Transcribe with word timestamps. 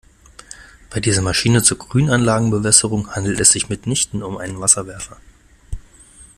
Bei 0.89 0.99
dieser 0.99 1.21
Maschine 1.21 1.61
zur 1.61 1.77
Grünanlagenbewässerung 1.77 3.11
handelt 3.11 3.39
es 3.39 3.51
sich 3.51 3.69
mitnichten 3.69 4.23
um 4.23 4.37
einen 4.37 4.59
Wasserwerfer. 4.59 5.17